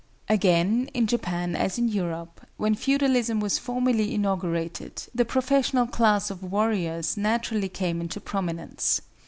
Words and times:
Again, 0.27 0.89
in 0.95 1.05
Japan 1.05 1.55
as 1.55 1.77
in 1.77 1.87
Europe, 1.87 2.41
when 2.57 2.73
feudalism 2.73 3.39
was 3.39 3.59
formally 3.59 4.15
inaugurated, 4.15 5.03
the 5.13 5.25
professional 5.25 5.85
class 5.85 6.31
of 6.31 6.41
warriors 6.41 7.17
naturally 7.17 7.69
came 7.69 8.01
into 8.01 8.19
prominence. 8.19 9.01